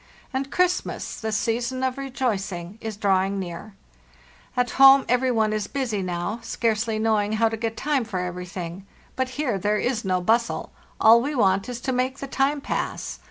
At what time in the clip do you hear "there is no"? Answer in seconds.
9.59-10.19